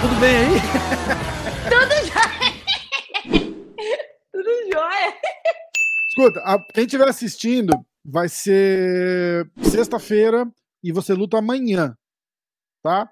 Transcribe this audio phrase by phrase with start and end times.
[0.00, 0.60] Tudo bem aí?
[1.68, 2.38] Tudo jóia!
[4.32, 5.14] Tudo jóia!
[6.08, 7.72] Escuta, a, quem estiver assistindo,
[8.04, 10.46] vai ser sexta-feira
[10.82, 11.96] e você luta amanhã,
[12.82, 13.10] tá?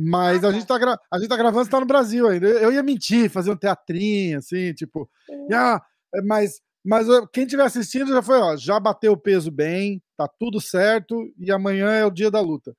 [0.00, 0.96] Mas a, gente tá gra...
[1.12, 2.46] a gente tá gravando, você tá no Brasil ainda.
[2.46, 5.10] Eu ia mentir, fazer um teatrinho, assim, tipo.
[5.52, 5.82] Ah,
[6.24, 10.60] mas, mas quem estiver assistindo já foi, ó, já bateu o peso bem, tá tudo
[10.60, 12.76] certo, e amanhã é o dia da luta.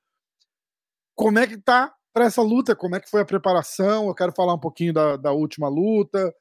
[1.14, 2.74] Como é que tá para essa luta?
[2.74, 4.08] Como é que foi a preparação?
[4.08, 6.34] Eu quero falar um pouquinho da, da última luta.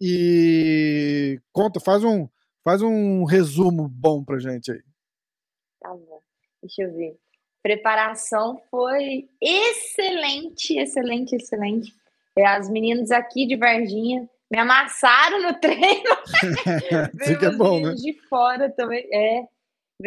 [0.00, 2.26] E conta, faz um,
[2.64, 4.82] faz um resumo bom pra gente aí.
[5.80, 6.22] Tá bom.
[6.62, 7.23] Deixa eu ver.
[7.64, 11.94] Preparação foi excelente, excelente, excelente.
[12.36, 16.14] É, as meninas aqui de Varginha me amassaram no treino.
[17.24, 17.94] Fica bom, né?
[17.94, 19.08] de fora também.
[19.10, 19.44] É,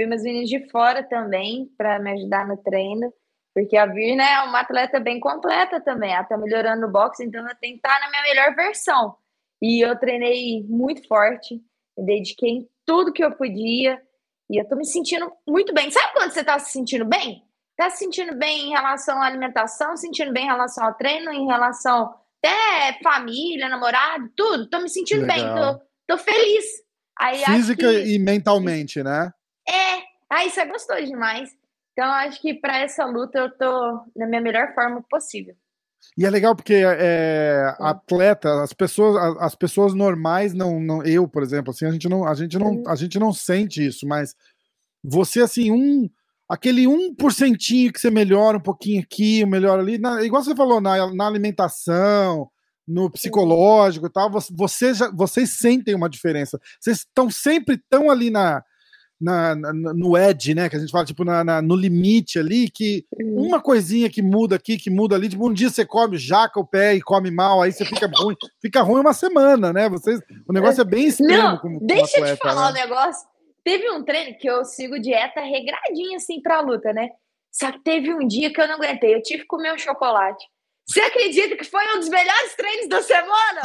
[0.06, 3.12] umas meninas de fora também para me ajudar no treino.
[3.56, 6.14] Porque a Virna é uma atleta bem completa também.
[6.14, 9.16] Ela tá melhorando no boxe, então eu tenho que estar na minha melhor versão.
[9.60, 11.56] E eu treinei muito forte,
[11.98, 14.00] me dediquei em tudo que eu podia.
[14.48, 15.90] E eu tô me sentindo muito bem.
[15.90, 17.47] Sabe quando você tá se sentindo bem?
[17.78, 21.46] Tá se sentindo bem em relação à alimentação, sentindo bem em relação ao treino, em
[21.46, 24.70] relação até família, namorado, tudo.
[24.70, 25.38] Tô me sentindo Legal.
[25.38, 26.66] bem, tô, tô feliz.
[27.20, 28.16] Aí, Física que...
[28.16, 29.32] e mentalmente, né?
[29.68, 31.50] É, aí isso é gostoso demais.
[31.94, 35.56] Então, acho que para essa luta eu tô na minha melhor forma possível.
[36.18, 41.44] E é legal porque é, atleta, as pessoas, as pessoas normais não, não, eu, por
[41.44, 44.36] exemplo, assim, a gente não, a gente não, a gente não sente isso, mas
[45.04, 46.10] você assim, um
[46.48, 50.80] aquele um porcentinho que você melhora um pouquinho aqui, melhora ali, na, igual você falou
[50.80, 52.50] na, na alimentação,
[52.88, 56.60] no psicológico e tal, você já, vocês sentem uma diferença.
[56.80, 58.64] Vocês estão sempre tão ali na
[59.20, 60.70] na, na, no edge, né?
[60.70, 64.56] Que a gente fala, tipo, na, na, no limite ali, que uma coisinha que muda
[64.56, 67.62] aqui, que muda ali, tipo, um dia você come, jaca o pé e come mal,
[67.62, 69.90] aí você fica ruim, fica ruim uma semana, né?
[69.90, 71.34] Vocês, o negócio é bem extremo.
[71.34, 72.80] Não, como, deixa eu te falar né?
[72.80, 73.28] um negócio.
[73.68, 77.10] Teve um treino que eu sigo dieta regradinha, assim, pra luta, né?
[77.52, 80.42] Só que teve um dia que eu não aguentei, eu tive que comer um chocolate.
[80.88, 83.62] Você acredita que foi um dos melhores treinos da semana?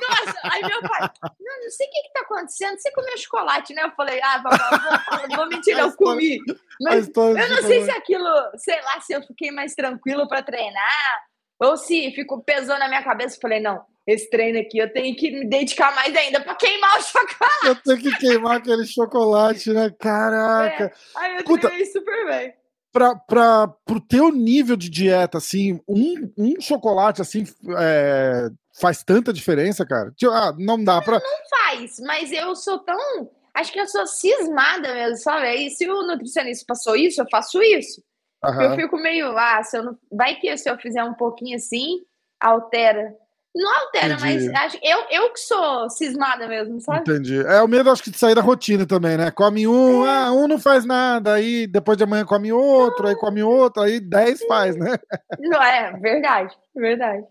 [0.00, 0.40] Nossa!
[0.44, 2.78] Aí meu pai, não, não sei o que, que tá acontecendo.
[2.78, 3.82] Você comeu chocolate, né?
[3.82, 6.38] Eu falei, ah, papai, vou, vou mentir, eu comi.
[6.80, 11.22] Mas eu não sei se aquilo, sei lá, se eu fiquei mais tranquilo para treinar,
[11.60, 13.36] ou se ficou pesou na minha cabeça.
[13.36, 16.98] Eu falei, não, esse treino aqui eu tenho que me dedicar mais ainda para queimar
[16.98, 17.66] o chocolate.
[17.66, 19.90] Eu tenho que queimar aquele chocolate, né?
[19.98, 20.84] Caraca!
[20.84, 20.92] É.
[21.16, 22.54] Aí eu treinei super bem
[22.94, 27.42] para o teu nível de dieta, assim, um, um chocolate assim
[27.76, 28.48] é,
[28.80, 30.12] faz tanta diferença, cara?
[30.12, 31.18] Tipo, ah, não dá para.
[31.18, 33.28] Não, não faz, mas eu sou tão.
[33.52, 35.54] Acho que eu sou cismada mesmo, sabe?
[35.54, 38.00] E se o nutricionista passou isso, eu faço isso.
[38.44, 38.62] Uhum.
[38.62, 39.98] Eu fico meio, ah, se eu não...
[40.12, 42.00] vai que se eu fizer um pouquinho assim,
[42.40, 43.12] altera.
[43.54, 44.48] Não altera, Entendi.
[44.50, 47.00] mas acho, eu, eu que sou cismada mesmo, sabe?
[47.00, 47.38] Entendi.
[47.38, 49.30] É o medo, acho que, de sair da rotina também, né?
[49.30, 50.10] Come um, é.
[50.10, 54.00] ah, um não faz nada, aí depois de amanhã come outro, aí come outro, aí
[54.00, 54.96] dez faz, né?
[55.38, 57.24] Não, é, verdade, verdade.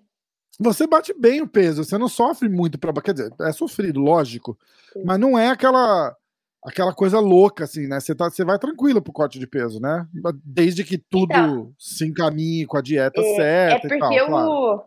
[0.60, 4.58] Você bate bem o peso, você não sofre muito para Quer dizer, é sofrido, lógico,
[4.94, 5.04] Sim.
[5.04, 6.16] mas não é aquela
[6.64, 8.00] aquela coisa louca, assim, né?
[8.00, 10.08] Você, tá, você vai tranquilo pro corte de peso, né?
[10.46, 13.88] Desde que tudo então, se encaminhe com a dieta é, certa.
[13.88, 14.84] É porque tal, eu, claro.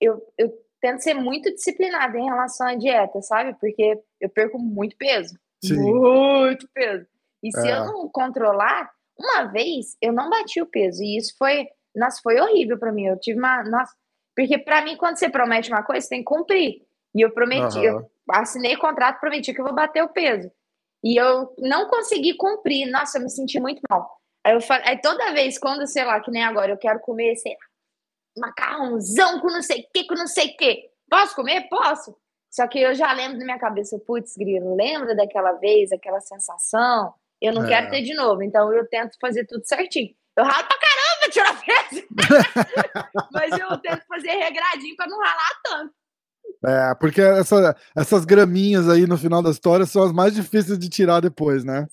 [0.00, 3.56] eu, eu tento ser muito disciplinada em relação à dieta, sabe?
[3.58, 5.34] Porque eu perco muito peso.
[5.64, 5.76] Sim.
[5.76, 7.06] Muito peso.
[7.42, 7.72] E se é.
[7.72, 11.02] eu não controlar, uma vez eu não bati o peso.
[11.02, 13.06] E isso foi, nossa, foi horrível para mim.
[13.06, 13.94] Eu tive uma, nossa,
[14.36, 16.82] porque para mim quando você promete uma coisa, você tem que cumprir.
[17.14, 17.84] E eu prometi, uhum.
[17.84, 20.50] eu assinei contrato, prometi que eu vou bater o peso.
[21.02, 22.90] E eu não consegui cumprir.
[22.90, 24.20] Nossa, eu me senti muito mal.
[24.44, 27.36] Aí eu falei, aí toda vez quando, sei lá, que nem agora, eu quero comer,
[27.36, 27.73] sei lá,
[28.36, 30.90] macarrãozão com não sei o que, com não sei o que.
[31.08, 31.68] Posso comer?
[31.68, 32.16] Posso.
[32.50, 37.12] Só que eu já lembro na minha cabeça, putz, grilo, lembra daquela vez, aquela sensação?
[37.40, 37.68] Eu não é.
[37.68, 40.14] quero ter de novo, então eu tento fazer tudo certinho.
[40.36, 42.06] Eu ralo pra caramba tirar peso,
[43.32, 45.94] mas eu tento fazer regradinho pra não ralar tanto.
[46.64, 50.88] É, porque essa, essas graminhas aí no final da história são as mais difíceis de
[50.88, 51.86] tirar depois, né?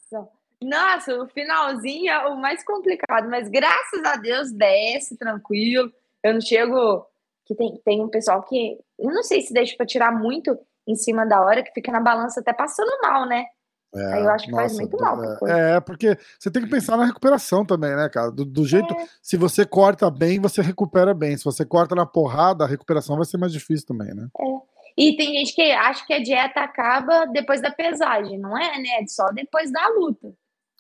[0.61, 5.91] Nossa, o finalzinho é o mais complicado, mas graças a Deus desce tranquilo.
[6.23, 7.05] Eu não chego.
[7.45, 8.77] Que tem, tem um pessoal que.
[8.99, 10.57] Eu não sei se deixa pra tirar muito
[10.87, 13.45] em cima da hora, que fica na balança até passando mal, né?
[13.93, 15.21] É, Aí eu acho que nossa, faz muito mal.
[15.45, 18.31] É, é, porque você tem que pensar na recuperação também, né, cara?
[18.31, 18.93] Do, do jeito.
[18.93, 19.05] É.
[19.21, 21.35] Se você corta bem, você recupera bem.
[21.35, 24.29] Se você corta na porrada, a recuperação vai ser mais difícil também, né?
[24.39, 24.71] É.
[24.97, 28.37] E tem gente que acha que a dieta acaba depois da pesagem.
[28.39, 29.01] Não é, né?
[29.01, 30.33] É só depois da luta.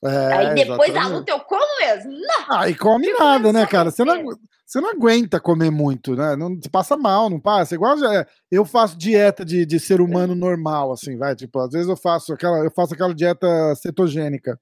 [0.03, 0.93] É, Aí depois exatamente.
[0.93, 2.11] da luta eu como mesmo.
[2.11, 2.57] Não.
[2.57, 3.91] Ah, e come nada, né, cara?
[3.91, 4.23] Você não,
[4.65, 6.35] você não aguenta comer muito, né?
[6.35, 7.75] Não, você passa mal, não passa.
[7.75, 11.35] Igual é, eu faço dieta de, de ser humano normal, assim, vai.
[11.35, 14.59] Tipo, às vezes eu faço aquela, eu faço aquela dieta cetogênica.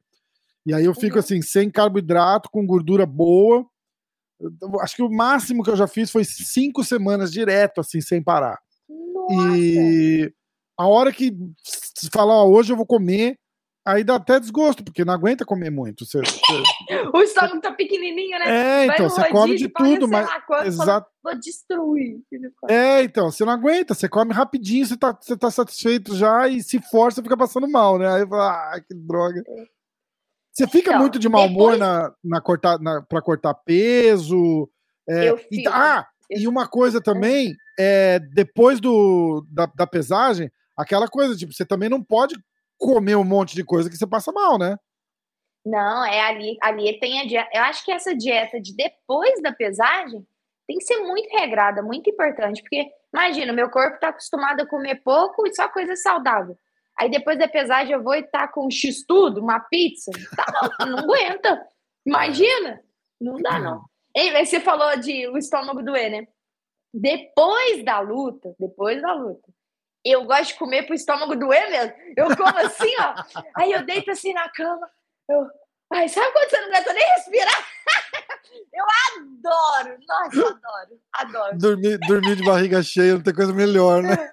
[0.65, 1.19] E aí eu fico uhum.
[1.19, 3.65] assim, sem carboidrato, com gordura boa.
[4.81, 8.59] Acho que o máximo que eu já fiz foi cinco semanas direto, assim, sem parar.
[8.89, 9.57] Nossa.
[9.57, 10.33] E
[10.77, 11.38] a hora que
[12.12, 13.38] falar, hoje eu vou comer,
[13.89, 16.06] aí dá até desgosto, porque não aguenta comer muito.
[16.06, 16.63] Você, você...
[17.13, 18.45] o estômago tá pequenininho, né?
[18.47, 20.27] É, então, você come de tudo, mas.
[20.65, 21.09] Exato.
[21.24, 22.19] Vou destruir.
[22.69, 26.63] É, então, você não aguenta, você come rapidinho, você tá, você tá satisfeito já e
[26.63, 28.07] se força, fica passando mal, né?
[28.12, 29.44] Aí fala, ah, que droga.
[29.47, 29.65] É.
[30.51, 34.69] Você fica então, muito de mau humor na, na cortar, na, pra cortar peso.
[35.07, 35.39] É, eu.
[35.51, 41.53] E, ah, e uma coisa também, é, depois do, da, da pesagem, aquela coisa, tipo,
[41.53, 42.36] você também não pode
[42.79, 44.77] comer um monte de coisa que você passa mal, né?
[45.65, 47.49] Não, é ali, ali tem a dieta.
[47.53, 50.25] Eu acho que essa dieta de depois da pesagem
[50.65, 55.01] tem que ser muito regrada, muito importante, porque imagina, meu corpo está acostumado a comer
[55.03, 56.57] pouco e só coisa saudável.
[56.97, 60.11] Aí depois da pesagem eu vou e tá com um X tudo, uma pizza.
[60.35, 60.45] Tá,
[60.85, 61.65] não, aguenta.
[62.05, 62.81] Imagina.
[63.19, 63.83] Não dá, não.
[64.15, 66.27] Aí você falou de o estômago doer, né?
[66.93, 69.47] Depois da luta, depois da luta,
[70.11, 71.94] eu gosto de comer pro estômago doer mesmo.
[72.15, 73.41] Eu como assim, ó.
[73.56, 74.89] Aí eu deito assim na cama.
[75.29, 75.47] Eu.
[75.91, 77.67] Ai, sabe quando você não aguenta nem respirar?
[78.73, 79.97] eu adoro.
[80.07, 81.01] Nossa, adoro.
[81.13, 81.57] Adoro.
[81.57, 84.31] Dormir, dormir de barriga cheia não tem coisa melhor, né?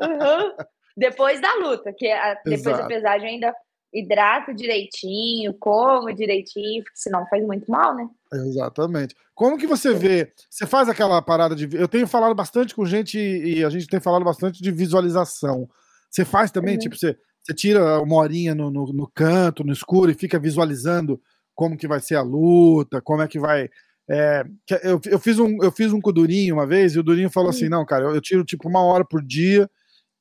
[0.00, 0.56] Uhum.
[0.96, 2.82] Depois da luta, que a, depois Exato.
[2.82, 3.54] da pesagem ainda
[3.92, 8.08] hidrato direitinho, como direitinho, porque senão faz muito mal, né?
[8.32, 9.14] Exatamente.
[9.34, 10.32] Como que você vê?
[10.50, 11.68] Você faz aquela parada de.
[11.76, 15.68] Eu tenho falado bastante com gente e a gente tem falado bastante de visualização.
[16.10, 16.80] Você faz também, uhum.
[16.80, 21.20] tipo, você, você tira uma horinha no, no, no, canto, no escuro, e fica visualizando
[21.54, 23.68] como que vai ser a luta, como é que vai.
[24.10, 24.42] É,
[24.82, 27.30] eu, eu, fiz um, eu fiz um com o Durinho uma vez, e o Durinho
[27.30, 27.56] falou uhum.
[27.56, 29.68] assim: não, cara, eu, eu tiro tipo uma hora por dia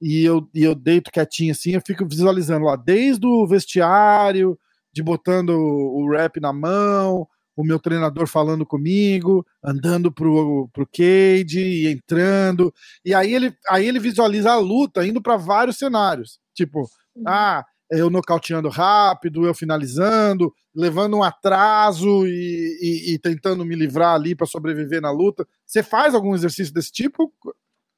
[0.01, 4.57] e eu, e eu deito quietinho assim, eu fico visualizando lá, desde o vestiário,
[4.93, 11.59] de botando o rap na mão, o meu treinador falando comigo, andando pro, pro cage
[11.59, 12.71] e entrando.
[13.03, 16.39] E aí ele, aí ele visualiza a luta indo para vários cenários.
[16.53, 16.87] Tipo,
[17.25, 24.13] ah, eu nocauteando rápido, eu finalizando, levando um atraso e, e, e tentando me livrar
[24.13, 25.47] ali para sobreviver na luta.
[25.65, 27.33] Você faz algum exercício desse tipo?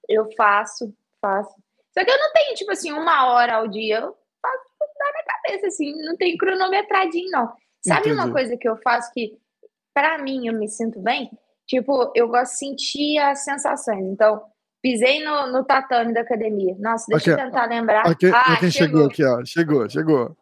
[0.07, 1.54] Eu faço, faço.
[2.00, 3.98] Só que eu não tenho, tipo assim, uma hora ao dia.
[3.98, 4.63] Eu faço
[4.98, 7.51] na minha cabeça, assim, não tem cronometradinho, não.
[7.86, 8.16] Sabe Entendi.
[8.16, 9.38] uma coisa que eu faço que,
[9.94, 11.30] para mim, eu me sinto bem?
[11.68, 14.06] Tipo, eu gosto de sentir as sensações.
[14.06, 14.42] Então,
[14.81, 16.74] pisei no, no tatame da academia.
[16.80, 18.07] Nossa, deixa aqui, eu tentar lembrar.
[18.07, 19.02] Aqui, ah, quem chegou.
[19.02, 19.44] chegou aqui, ó.
[19.45, 20.38] Chegou, chegou.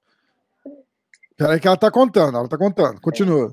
[1.35, 3.01] Peraí que ela tá contando, ela tá contando.
[3.01, 3.51] Continua.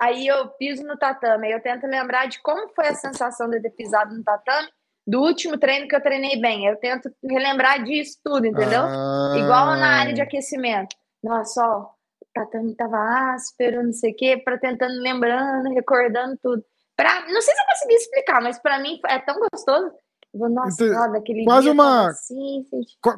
[0.00, 3.60] Aí eu piso no tatame, aí eu tento lembrar de como foi a sensação de
[3.60, 4.68] ter pisado no tatame
[5.06, 6.66] do último treino que eu treinei bem.
[6.66, 8.82] Eu tento relembrar disso tudo, entendeu?
[8.82, 9.34] Ah.
[9.36, 10.96] Igual na área de aquecimento.
[11.22, 16.64] Nossa, ó, o tatame tava áspero, não sei o quê, para tentando lembrando, recordando tudo.
[16.96, 19.92] Pra, não sei se eu consegui explicar, mas para mim é tão gostoso.
[20.34, 22.66] Vou, nossa, então, ó, daquele quase dia uma assim,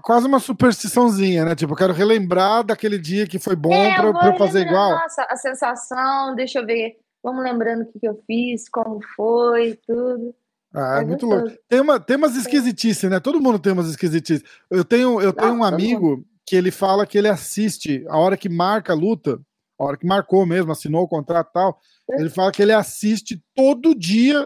[0.02, 1.56] quase uma superstiçãozinha, né?
[1.56, 4.90] Tipo, eu quero relembrar daquele dia que foi bom é, para eu, eu fazer igual.
[4.90, 6.96] Nossa, a sensação, deixa eu ver.
[7.22, 10.34] Vamos lembrando o que, que eu fiz, como foi, tudo.
[10.74, 11.50] Ah, é, é muito louco.
[11.68, 12.40] Tem, uma, tem umas é.
[12.40, 13.20] esquisitices, né?
[13.20, 14.42] Todo mundo tem umas esquisitices.
[14.70, 18.48] Eu tenho, eu tenho um amigo que ele fala que ele assiste a hora que
[18.48, 19.40] marca a luta,
[19.78, 21.80] a hora que marcou mesmo, assinou o contrato e tal.
[22.10, 22.20] É.
[22.20, 24.44] Ele fala que ele assiste todo dia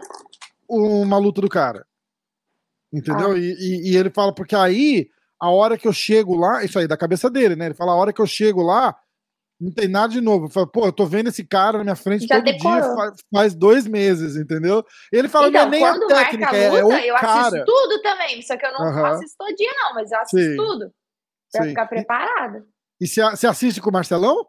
[0.69, 1.85] uma luta do cara.
[2.91, 3.31] Entendeu?
[3.31, 3.37] Ah.
[3.37, 6.87] E, e, e ele fala, porque aí, a hora que eu chego lá, isso aí
[6.87, 7.65] da cabeça dele, né?
[7.65, 8.95] Ele fala, a hora que eu chego lá,
[9.63, 10.45] não tem nada de novo.
[10.45, 12.81] Eu falo, pô, eu tô vendo esse cara na minha frente Já todo decorou.
[12.81, 14.85] dia faz, faz, dois meses, entendeu?
[15.11, 17.47] Ele fala, então, não é então, nem a técnica, a luta, é, o eu cara.
[17.47, 19.05] assisto tudo também, só que eu não uhum.
[19.05, 20.57] assisto todo dia não, mas eu assisto Sim.
[20.57, 20.93] tudo.
[21.51, 21.69] Pra Sim.
[21.69, 22.65] ficar preparada.
[22.99, 24.47] E você assiste com o Marcelão?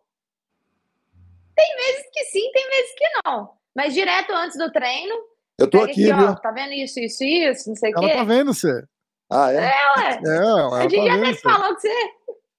[1.54, 3.50] Tem vezes que sim, tem vezes que não.
[3.75, 5.14] Mas direto antes do treino.
[5.59, 6.23] Eu tô aqui, aqui?
[6.23, 8.06] Ó, tá vendo isso, isso, isso, não sei o quê.
[8.06, 8.85] Ela tá vendo você.
[9.30, 9.56] Ah, é?
[9.56, 10.21] É, ué.
[10.25, 12.11] É, ela a gente tá já até falou que você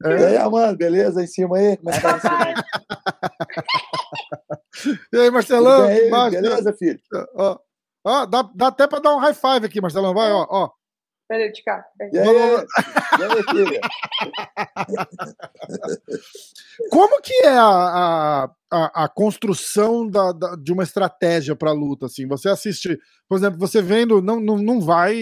[0.05, 0.19] é.
[0.19, 1.23] E aí, Amanda, beleza?
[1.23, 1.77] Em cima aí?
[1.77, 2.15] Como é que tá
[5.13, 5.87] e aí, Marcelão?
[5.87, 6.99] Aí, beleza, filho?
[7.35, 7.57] Ó,
[8.05, 10.13] ó, dá, dá até pra dar um high five aqui, Marcelão.
[10.13, 10.69] Vai, ó, ó.
[11.27, 11.83] Peraí, de cá.
[12.13, 13.81] E aí, e aí, filha?
[16.91, 22.05] Como que é a, a, a construção da, da, de uma estratégia para luta?
[22.05, 22.27] Assim?
[22.27, 25.15] Você assiste, por exemplo, você vendo, não, não, não vai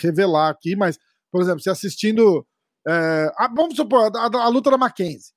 [0.00, 0.98] revelar aqui, mas
[1.34, 2.46] por exemplo, você assistindo.
[2.86, 5.32] É, a, vamos supor, a, a, a, luta da Mackenzie.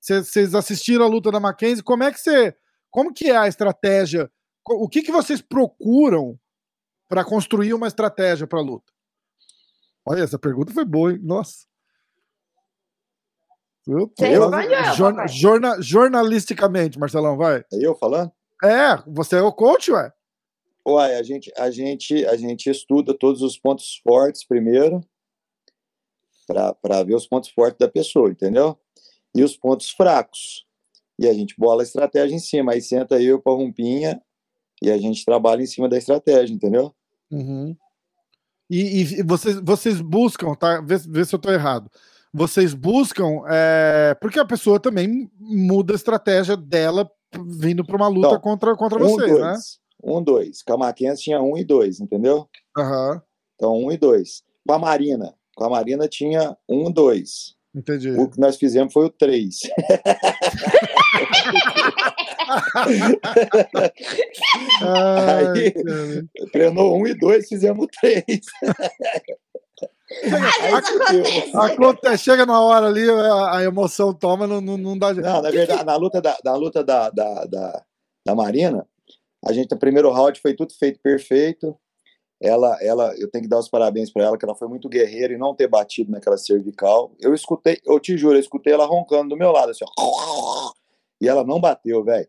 [0.00, 2.56] Vocês assistiram a luta da Mackenzie, como é que você.
[2.90, 4.30] Como que é a estratégia?
[4.66, 6.38] O que, que vocês procuram
[7.08, 8.92] para construir uma estratégia para a luta?
[10.06, 11.20] Olha, essa pergunta foi boa, hein?
[11.22, 11.66] Nossa.
[13.86, 14.12] Eu,
[14.94, 17.64] jorna, jorna, jornalisticamente, Marcelão, vai.
[17.72, 18.30] É eu falando?
[18.62, 20.12] É, você é o coach, ué.
[20.86, 25.00] Uai, a gente, a gente, a gente estuda todos os pontos fortes primeiro,
[26.48, 28.76] para ver os pontos fortes da pessoa, entendeu?
[29.34, 30.66] E os pontos fracos.
[31.18, 32.72] E a gente bola a estratégia em cima.
[32.72, 34.20] Aí senta eu para Rumpinha
[34.82, 36.94] e a gente trabalha em cima da estratégia, entendeu?
[37.30, 37.76] Uhum.
[38.70, 40.80] E, e, vocês, vocês buscam, tá?
[40.80, 41.90] Vê, vê se eu estou errado
[42.32, 47.10] vocês buscam, é, porque a pessoa também muda a estratégia dela
[47.46, 49.54] vindo para uma luta então, contra, contra um, vocês, dois, né?
[50.02, 50.62] Um, dois.
[50.62, 52.48] Com a Mackenzie tinha um e dois, entendeu?
[52.76, 53.20] Uhum.
[53.54, 54.42] Então, um e dois.
[54.66, 57.56] Com a Marina, com a Marina tinha um, dois.
[57.74, 58.12] Entendi.
[58.12, 59.58] O que nós fizemos foi o três.
[64.80, 65.74] Aí,
[66.52, 68.24] treinou um e dois, fizemos três.
[71.54, 75.12] Acontece, chega na hora ali, a, a emoção toma, não, não, não dá.
[75.12, 77.84] Não, na verdade, na luta da, na luta da, da, da,
[78.24, 78.86] da Marina,
[79.44, 81.76] a gente, no primeiro round, foi tudo feito perfeito.
[82.40, 85.32] Ela, ela, eu tenho que dar os parabéns para ela, que ela foi muito guerreira
[85.32, 87.12] e não ter batido naquela cervical.
[87.18, 90.72] Eu escutei, eu te juro, eu escutei ela roncando do meu lado, assim, ó,
[91.20, 92.28] e ela não bateu, velho.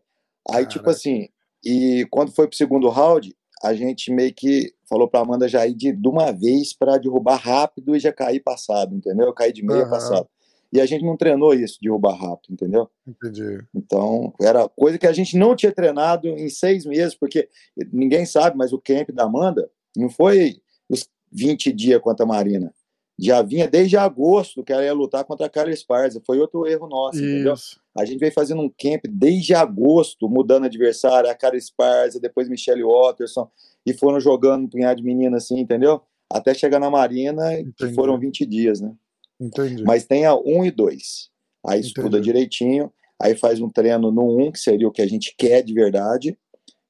[0.50, 1.28] Aí, tipo assim,
[1.64, 5.74] e quando foi pro segundo round, a gente meio que falou para Amanda já ir
[5.74, 9.32] de, de uma vez para derrubar rápido e já cair passado, entendeu?
[9.32, 9.90] Cair de meia uhum.
[9.90, 10.26] passado.
[10.72, 12.88] E a gente não treinou isso, derrubar rápido, entendeu?
[13.06, 13.62] Entendi.
[13.74, 17.48] Então, era coisa que a gente não tinha treinado em seis meses, porque
[17.92, 22.72] ninguém sabe, mas o camp da Amanda não foi os 20 dias contra a Marina.
[23.18, 26.22] Já vinha desde agosto que ela ia lutar contra a Carla Esparza.
[26.26, 27.26] Foi outro erro nosso, isso.
[27.26, 27.54] entendeu?
[27.94, 32.82] A gente veio fazendo um camp desde agosto, mudando adversário, a Cara Esparza, depois Michelle
[32.82, 33.50] Watterson,
[33.84, 36.00] e foram jogando um punhado de meninas assim, entendeu?
[36.32, 37.74] Até chegar na Marina, Entendi.
[37.76, 38.94] que foram 20 dias, né?
[39.38, 39.82] Entendi.
[39.82, 41.30] Mas tem a 1 e 2.
[41.66, 42.24] Aí estuda Entendi.
[42.24, 45.74] direitinho, aí faz um treino no 1, que seria o que a gente quer de
[45.74, 46.38] verdade,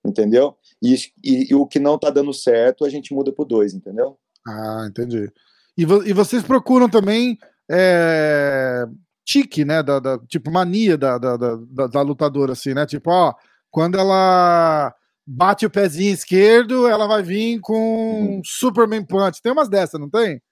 [0.05, 0.57] entendeu?
[0.83, 4.19] E, e, e o que não tá dando certo, a gente muda pro 2, entendeu?
[4.47, 5.31] Ah, entendi.
[5.77, 7.39] E, vo e vocês procuram também
[7.71, 8.87] é,
[9.25, 9.83] tique, né?
[9.83, 12.87] Da, da, tipo, mania da, da, da, da lutadora, assim, né?
[12.87, 13.35] Tipo, ó,
[13.71, 14.95] quando ela
[15.27, 19.41] bate o pezinho esquerdo, ela vai vir com um Superman Punch.
[19.41, 20.43] Tem umas dessas, não tem?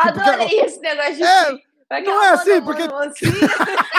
[0.00, 0.54] Tipo, Adorei porque...
[0.56, 1.22] esse negócio de.
[1.22, 2.82] É, não é assim, porque.
[2.82, 3.26] Assim.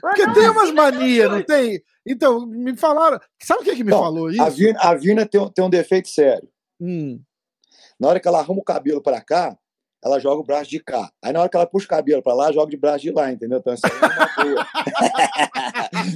[0.00, 1.82] porque tem umas manias, não tem?
[2.06, 3.20] Então, me falaram.
[3.42, 4.42] Sabe o que, que me falou isso?
[4.42, 6.48] A Virna, a Virna tem, tem um defeito sério.
[6.80, 7.20] Hum.
[7.98, 9.56] Na hora que ela arruma o cabelo para cá,
[10.02, 11.10] ela joga o braço de cá.
[11.22, 13.30] Aí na hora que ela puxa o cabelo para lá, joga de braço de lá,
[13.30, 13.58] entendeu?
[13.58, 14.66] Então isso aí é uma boa.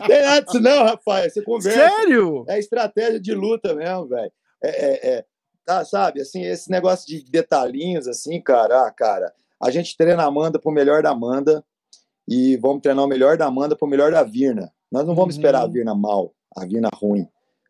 [0.08, 1.32] Tem nada disso não, rapaz.
[1.32, 1.78] Você conversa.
[1.78, 2.44] Sério?
[2.48, 4.32] É estratégia de luta mesmo, velho.
[4.62, 5.24] É, é, é,
[5.64, 9.30] tá, sabe, assim, esse negócio de detalhinhos, assim, cara, ah, cara,
[9.62, 11.62] a gente treina a Amanda pro melhor da Amanda
[12.28, 14.72] e vamos treinar o melhor da Amanda pro melhor da Virna.
[14.90, 15.40] Nós não vamos uhum.
[15.40, 17.26] esperar a Virna mal, a Virna ruim.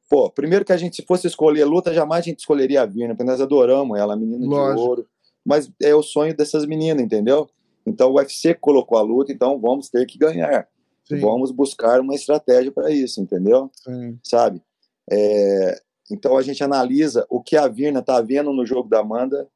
[0.09, 3.15] Pô, primeiro que a gente, se fosse escolher luta, jamais a gente escolheria a Virna,
[3.15, 4.75] porque nós adoramos ela, menina Lógico.
[4.75, 5.09] de ouro
[5.45, 7.49] mas é o sonho dessas meninas, entendeu?
[7.87, 10.67] Então o UFC colocou a luta, então vamos ter que ganhar.
[11.07, 11.19] Sim.
[11.19, 13.71] Vamos buscar uma estratégia para isso, entendeu?
[13.75, 14.19] Sim.
[14.23, 14.63] Sabe?
[15.11, 19.47] É, então a gente analisa o que a Virna está vendo no jogo da Amanda,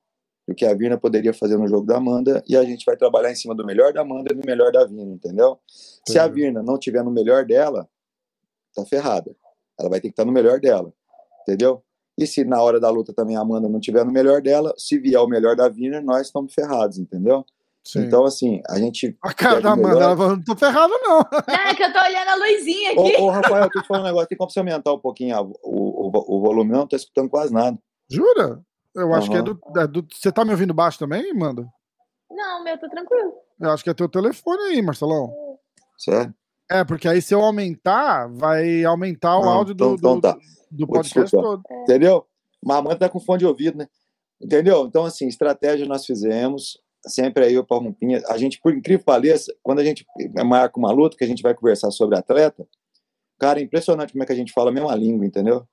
[0.48, 3.30] o que a Virna poderia fazer no jogo da Amanda, e a gente vai trabalhar
[3.30, 5.58] em cima do melhor da Amanda e do melhor da Virna, entendeu?
[5.66, 6.12] Sim.
[6.12, 7.86] Se a Virna não tiver no melhor dela,
[8.74, 9.36] tá ferrada.
[9.78, 10.92] Ela vai ter que estar tá no melhor dela,
[11.42, 11.82] entendeu?
[12.16, 14.98] E se na hora da luta também a Amanda não tiver no melhor dela, se
[14.98, 17.44] vier o melhor da Viner, nós estamos ferrados, entendeu?
[17.84, 18.00] Sim.
[18.00, 19.16] Então, assim, a gente.
[19.22, 21.18] A cara da Amanda, ela falou, não tô ferrado, não.
[21.48, 23.16] Não, é que eu tô olhando a luzinha aqui.
[23.18, 25.36] Ô, ô Rafael, eu tô te falando um negócio, tem como você aumentar um pouquinho
[25.36, 26.80] a, o, o, o, volume, não?
[26.80, 27.78] Não tô escutando quase nada.
[28.10, 28.62] Jura?
[28.98, 29.32] Eu acho uhum.
[29.32, 31.66] que é do, é do, Você tá me ouvindo baixo também, Amanda?
[32.30, 33.32] Não, meu, tô tranquilo.
[33.60, 35.32] Eu acho que é teu telefone aí, Marcelão.
[35.96, 36.34] Sério?
[36.70, 40.32] É, porque aí se eu aumentar, vai aumentar o não, áudio então, do, então, tá.
[40.70, 41.62] do, do podcast todo.
[41.70, 41.82] É.
[41.82, 42.26] Entendeu?
[42.64, 43.88] Mamãe tá com fone de ouvido, né?
[44.40, 44.86] Entendeu?
[44.86, 48.22] Então, assim, estratégia nós fizemos, sempre aí o Palmumpinha.
[48.28, 50.06] A gente, por incrível que pareça, quando a gente
[50.44, 52.66] marca uma luta, que a gente vai conversar sobre atleta,
[53.38, 55.66] cara, é impressionante como é que a gente fala a mesma língua, entendeu?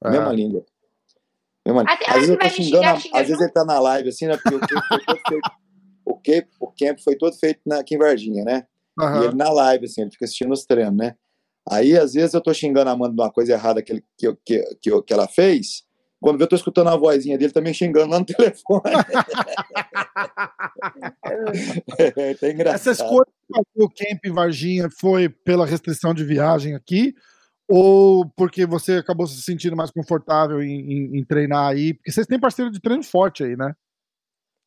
[0.00, 0.64] A mesma língua.
[1.74, 1.90] Mesma...
[1.90, 4.26] Até às vezes eu tô xingando, xingar, xingar, às vezes ele tá na live, assim,
[4.26, 4.36] né?
[4.36, 5.50] Porque o camp foi todo feito,
[6.04, 8.66] o camp, o camp foi todo feito na, aqui em Varginha, né?
[8.98, 9.22] Uhum.
[9.22, 11.14] E ele na live, assim, ele fica assistindo os treinos, né?
[11.68, 14.34] Aí, às vezes, eu tô xingando a Amanda de uma coisa errada que, ele, que,
[14.44, 15.84] que, que, que ela fez,
[16.20, 18.82] Quando eu tô escutando a vozinha dele, também xingando lá no telefone.
[21.98, 22.74] é, tá engraçado.
[22.74, 23.26] Essa escolha
[23.74, 27.14] do Camp em Varginha foi pela restrição de viagem aqui?
[27.72, 31.94] Ou porque você acabou se sentindo mais confortável em, em, em treinar aí?
[31.94, 33.72] Porque vocês têm parceiro de treino forte aí, né?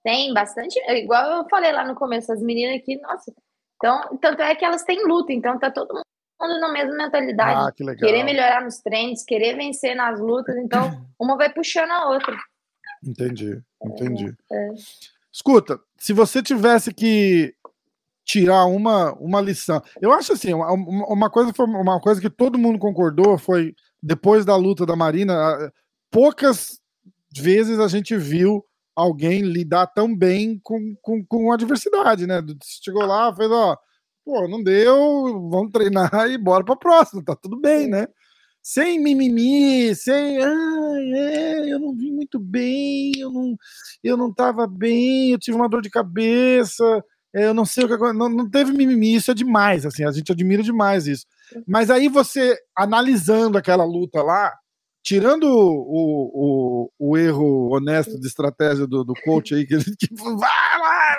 [0.01, 3.33] Tem bastante, igual eu falei lá no começo, as meninas aqui, nossa.
[3.75, 7.67] Então, tanto é que elas têm luta, então tá todo mundo na mesma mentalidade.
[7.67, 8.07] Ah, que legal.
[8.07, 12.37] Querer melhorar nos treinos, querer vencer nas lutas, então uma vai puxando a outra.
[13.05, 14.33] Entendi, entendi.
[14.49, 14.73] É, é.
[15.29, 17.53] Escuta, se você tivesse que
[18.25, 22.57] tirar uma, uma lição, eu acho assim, uma, uma coisa foi uma coisa que todo
[22.57, 25.33] mundo concordou foi depois da luta da Marina,
[26.11, 26.79] poucas
[27.35, 28.63] vezes a gente viu
[28.95, 32.41] alguém lidar tão bem com, com, com a adversidade, né?
[32.83, 33.77] Chegou lá, fez, ó,
[34.23, 38.07] pô, não deu, vamos treinar e bora pra próxima, tá tudo bem, né?
[38.61, 43.57] Sem mimimi, sem, ai, é, eu não vi muito bem, eu não,
[44.03, 47.03] eu não tava bem, eu tive uma dor de cabeça,
[47.33, 50.31] eu não sei o que não, não teve mimimi, isso é demais, assim, a gente
[50.31, 51.25] admira demais isso.
[51.67, 54.53] Mas aí você analisando aquela luta lá,
[55.03, 60.37] tirando o, o, o, erro honesto de estratégia do, do coach aí, que ele tipo,
[60.37, 61.17] vai lá,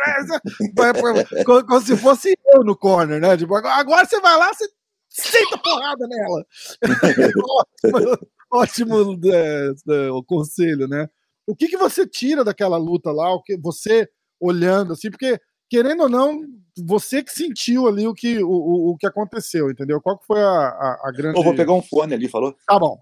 [0.74, 0.92] vai,
[1.44, 3.36] como, como, se fosse eu no corner, né?
[3.36, 4.68] Tipo, agora você vai lá, você
[5.10, 6.46] senta porrada nela.
[8.50, 11.08] ótimo, ótimo é, é, o conselho, né?
[11.46, 14.08] O que, que você tira daquela luta lá, o que você
[14.40, 16.42] olhando assim, porque querendo ou não,
[16.76, 20.00] você que sentiu ali o que, o, o, o que aconteceu, entendeu?
[20.00, 21.38] Qual que foi a, a, a grande.
[21.38, 22.56] Eu vou pegar um fone ali, falou?
[22.66, 22.98] Tá bom.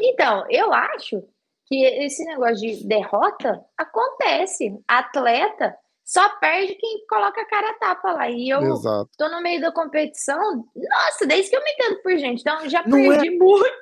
[0.00, 1.22] Então, eu acho
[1.66, 4.78] que esse negócio de derrota acontece.
[4.86, 8.30] Atleta só perde quem coloca a cara a tapa lá.
[8.30, 9.10] E eu Exato.
[9.16, 12.82] tô no meio da competição, nossa, desde que eu me entendo por gente, então já
[12.86, 13.30] Não perdi é...
[13.38, 13.76] muito.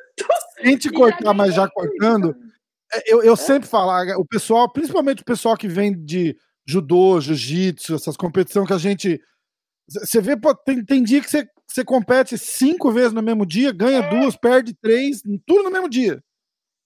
[0.61, 2.35] Sem te cortar, mas já cortando,
[2.93, 3.37] é, eu, eu é?
[3.37, 8.73] sempre falo, o pessoal, principalmente o pessoal que vem de judô, jiu-jitsu, essas competições que
[8.73, 9.21] a gente.
[9.89, 13.73] Você vê, pô, tem, tem dia que você você compete cinco vezes no mesmo dia,
[13.73, 14.09] ganha é.
[14.09, 16.23] duas, perde três, tudo no mesmo dia.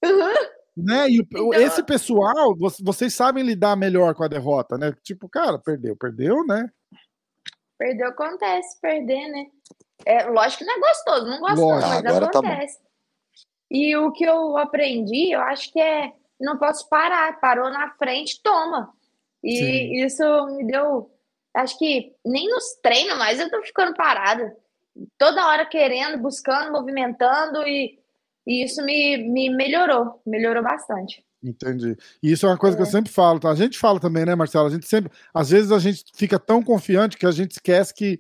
[0.05, 0.35] Uhum.
[0.77, 1.11] Né?
[1.11, 1.53] E então...
[1.53, 4.95] esse pessoal, vocês sabem lidar melhor com a derrota, né?
[5.03, 6.69] Tipo, cara, perdeu, perdeu, né?
[7.79, 9.47] Perdeu, acontece, perder, né?
[10.07, 12.79] É, lógico que não é gostoso, não gosto, mas Agora tá acontece.
[12.79, 12.85] Tá
[13.71, 18.41] e o que eu aprendi, eu acho que é não posso parar, parou na frente,
[18.43, 18.93] toma.
[19.43, 20.05] E Sim.
[20.05, 21.11] isso me deu.
[21.55, 24.57] Acho que nem nos treinos mais eu tô ficando parada
[25.19, 27.99] toda hora querendo, buscando, movimentando e,
[28.47, 31.25] e isso me, me melhorou, melhorou bastante.
[31.43, 31.97] Entendi.
[32.23, 32.79] E isso é uma coisa é.
[32.79, 32.91] que eu é.
[32.91, 33.51] sempre falo, tá?
[33.51, 34.67] A gente fala também, né, Marcelo?
[34.67, 38.19] A gente sempre, às vezes a gente fica tão confiante que a gente esquece que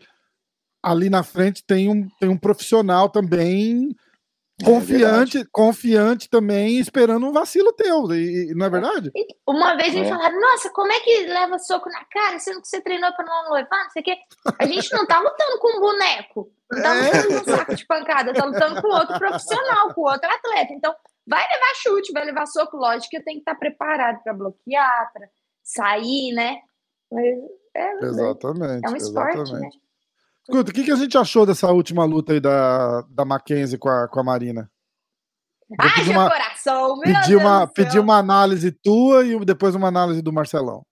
[0.83, 3.95] ali na frente tem um, tem um profissional também
[4.64, 9.12] confiante, é confiante também, esperando um vacilo teu, e, não é verdade?
[9.46, 10.09] Uma vez me é.
[10.09, 13.53] falaram, nossa, como é que leva soco na cara, sendo que você treinou para não
[13.53, 14.16] levar, não sei o quê.
[14.59, 17.87] A gente não tá lutando com um boneco, não tá lutando com um saco de
[17.87, 20.73] pancada, tá lutando com outro profissional, com outro atleta.
[20.73, 20.94] Então,
[21.27, 25.11] vai levar chute, vai levar soco, lógico que eu tenho que estar preparado para bloquear,
[25.12, 25.29] para
[25.62, 26.59] sair, né?
[27.11, 27.38] Mas
[27.75, 28.87] é, exatamente.
[28.87, 29.42] É um esporte, né?
[29.42, 29.77] exatamente.
[29.77, 29.89] né?
[30.51, 33.89] Escuta, o que, que a gente achou dessa última luta aí da, da Mackenzie com
[33.89, 34.69] a, com a Marina?
[35.79, 40.21] Haja uma, coração, meu pedi Deus uma, pedi uma análise tua e depois uma análise
[40.21, 40.85] do Marcelão.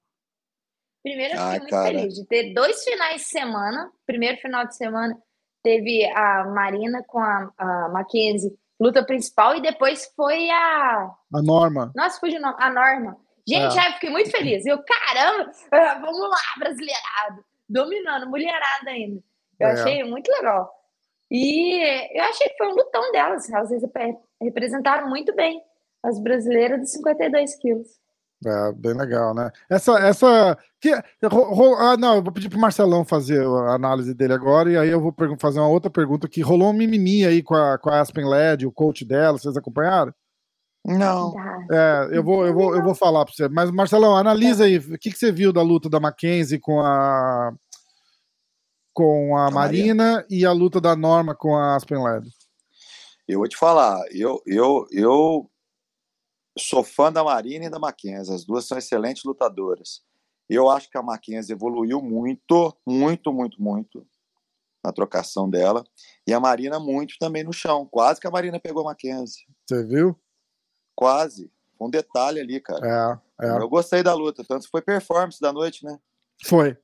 [1.03, 1.87] Primeiro, eu fiquei Ai, muito cara.
[1.87, 3.91] feliz de ter dois finais de semana.
[4.07, 5.19] Primeiro final de semana
[5.65, 11.11] teve a Marina com a, a Mackenzie, luta principal, e depois foi a.
[11.35, 11.91] A Norma.
[11.97, 12.55] Nossa, foi de nome.
[12.61, 13.17] A Norma.
[13.49, 13.89] Gente, é.
[13.89, 14.65] eu fiquei muito feliz.
[14.65, 15.51] Eu, caramba,
[16.01, 17.45] vamos lá, brasileirado.
[17.69, 19.21] Dominando, mulherada ainda.
[19.59, 19.73] Eu é.
[19.73, 20.71] achei muito legal.
[21.31, 23.51] E eu achei que foi um lutão delas.
[23.51, 23.71] Elas
[24.41, 25.63] representaram muito bem
[26.03, 27.89] as brasileiras de 52 quilos.
[28.47, 29.51] É, bem legal, né?
[29.69, 34.71] Essa, essa, que, ah, não, eu vou pedir pro Marcelão fazer a análise dele agora,
[34.71, 37.77] e aí eu vou fazer uma outra pergunta que rolou um mimimi aí com a,
[37.79, 40.15] com a Aspen Led, o coach dela, vocês acompanharam?
[40.87, 41.35] Não.
[41.71, 43.49] É, eu vou, eu vou, eu vou falar para você.
[43.49, 47.53] Mas, Marcelão, analisa aí, o que, que você viu da luta da Mackenzie com a
[48.99, 52.29] com a, a Marina e a luta da Norma com a Aspen Led?
[53.29, 55.49] Eu vou te falar, eu, eu, eu
[56.59, 60.03] sou fã da Marina e da Mackenzie, as duas são excelentes lutadoras.
[60.51, 64.05] Eu acho que a Mackenzie evoluiu muito, muito, muito, muito
[64.85, 65.85] na trocação dela.
[66.27, 67.87] E a Marina muito também no chão.
[67.87, 69.45] Quase que a Marina pegou a Mackenzie.
[69.65, 70.19] Você viu?
[70.97, 71.53] Quase.
[71.81, 73.21] Um detalhe ali, cara.
[73.41, 73.51] É, é.
[73.59, 76.01] Eu gostei da luta, tanto foi performance da noite, né?
[76.45, 76.77] Foi.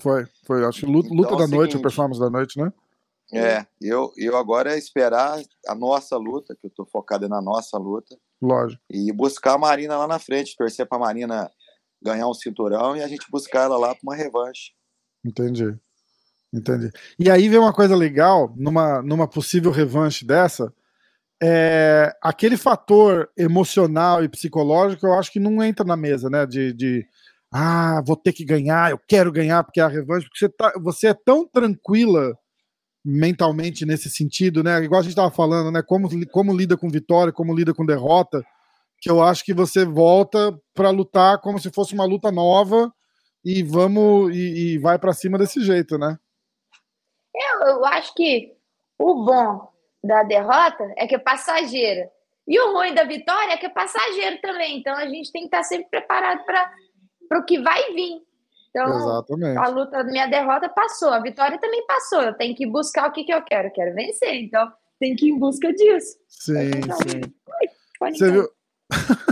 [0.00, 0.64] Foi, foi.
[0.64, 2.72] Acho que luta, então, luta da é noite, o performance da noite, né?
[3.32, 7.78] É, eu, eu agora é esperar a nossa luta, que eu tô focado na nossa
[7.78, 8.82] luta, Lógico.
[8.90, 11.50] E buscar a Marina lá na frente, torcer pra Marina
[12.02, 14.72] ganhar um cinturão e a gente buscar ela lá pra uma revanche.
[15.24, 15.76] Entendi.
[16.52, 16.90] Entendi.
[17.18, 20.72] E aí vem uma coisa legal, numa, numa possível revanche dessa,
[21.42, 26.46] é, aquele fator emocional e psicológico, eu acho que não entra na mesa, né?
[26.46, 27.06] De, de
[27.52, 30.72] ah, vou ter que ganhar, eu quero ganhar porque é a revanche, porque você, tá,
[30.80, 32.36] você é tão tranquila
[33.04, 34.82] mentalmente nesse sentido, né?
[34.82, 35.82] Igual a gente estava falando, né?
[35.82, 38.44] Como, como lida com vitória, como lida com derrota,
[39.00, 42.92] que eu acho que você volta para lutar como se fosse uma luta nova
[43.44, 46.18] e vamos e, e vai para cima desse jeito, né?
[47.34, 48.54] Eu, eu acho que
[48.98, 49.70] o bom
[50.04, 52.10] da derrota é que é passageira.
[52.46, 54.78] E o ruim da vitória é que é passageiro também.
[54.78, 56.70] Então a gente tem que estar sempre preparado para
[57.38, 58.22] o que vai vir.
[58.70, 59.58] Então, Exatamente.
[59.58, 62.22] a luta, minha derrota passou, a vitória também passou.
[62.22, 63.68] Eu tenho que buscar o que, que eu quero.
[63.68, 64.34] Eu quero vencer.
[64.34, 66.16] Então, tem que ir em busca disso.
[66.28, 67.20] Sim, então, sim.
[68.12, 68.48] Você viu?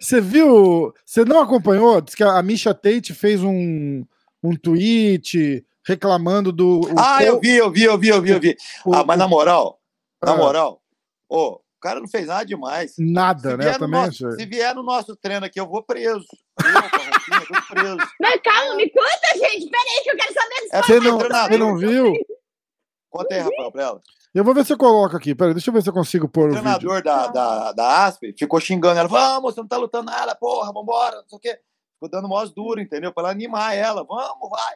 [0.00, 0.94] Você viu?
[1.04, 2.00] Você não acompanhou?
[2.00, 4.04] Diz que a Misha Tate fez um,
[4.42, 6.82] um tweet reclamando do.
[6.96, 8.56] ah, eu vi, eu vi, eu vi, eu vi, eu vi.
[8.84, 9.80] O, ah, mas na moral,
[10.22, 10.36] na ah.
[10.36, 10.82] moral,
[11.28, 12.94] ô, oh, o cara não fez nada demais.
[12.98, 13.78] Nada, se né?
[13.78, 16.26] Também nosso, Se vier no nosso treino aqui, eu vou preso.
[16.58, 17.96] Preso.
[18.20, 19.70] Mas calma, me conta, gente.
[19.70, 20.68] Peraí, que eu quero saber disso.
[20.72, 22.12] É, você, não, você não viu?
[23.10, 24.00] Conta aí, Rafael, pra ela.
[24.34, 25.34] Eu vou ver se eu coloco aqui.
[25.34, 28.34] Peraí, deixa eu ver se eu consigo pôr o, o treinador da, da, da ASP
[28.38, 29.08] ficou xingando ela.
[29.08, 31.60] Vamos, você não tá lutando nada, porra, vambora, não sei o quê.
[31.94, 33.12] Ficou dando voz duro, entendeu?
[33.12, 34.04] Pra ela animar ela.
[34.04, 34.74] Vamos, vai.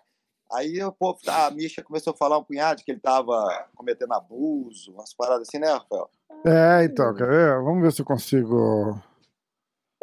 [0.53, 4.93] Aí o povo, a Misha começou a falar um punhado que ele tava cometendo abuso,
[4.93, 6.11] umas paradas assim, né, Rafael?
[6.45, 7.63] É, então, quer ver?
[7.63, 9.01] Vamos ver se eu consigo.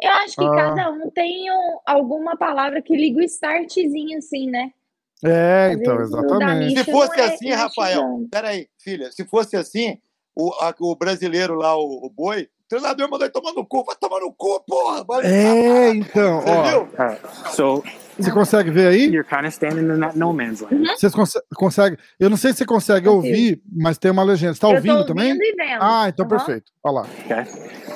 [0.02, 0.50] Eu acho que ah.
[0.50, 4.72] cada um tem um, alguma palavra que liga o startzinho, assim, né?
[5.22, 6.82] É, então, exatamente.
[6.82, 9.98] Se fosse é assim, Rafael, peraí, filha, se fosse assim,
[10.34, 13.96] o, a, o brasileiro lá, o, o boi, treinador mandou ele tomar no cu, vai
[13.96, 15.04] tomar no cu, porra!
[15.04, 17.50] Vai, é, então, ó.
[17.50, 17.82] So,
[18.18, 19.06] você consegue ver aí?
[19.06, 20.74] You're kind of standing in that no man's land.
[20.74, 20.96] Uhum.
[20.96, 21.96] Você cons consegue?
[22.18, 24.54] Eu não sei se você consegue ouvir, mas tem uma legenda.
[24.54, 25.38] Você tá ouvindo também?
[25.80, 26.28] Ah, então uhum.
[26.28, 26.70] perfeito.
[26.82, 27.06] Olha lá.
[27.24, 27.44] Okay.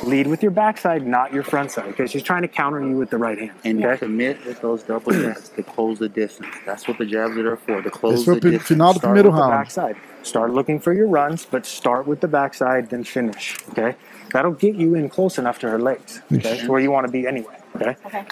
[0.05, 3.09] Lead with your backside, not your front side, because she's trying to counter you with
[3.09, 3.53] the right hand.
[3.65, 3.99] And okay?
[3.99, 6.55] commit with those double jabs to close the distance.
[6.67, 9.31] That's what the jabs are for, to close Esse foi the o final do primeiro
[9.31, 9.51] round.
[9.51, 9.97] Backside.
[10.23, 13.57] Start looking for your runs, but start with the backside, then finish.
[13.71, 13.95] Okay.
[14.33, 16.21] That'll get you in close enough to her legs.
[16.33, 17.57] Okay, That's where you want to be anyway.
[17.77, 17.97] Okay.
[18.07, 18.25] Okay.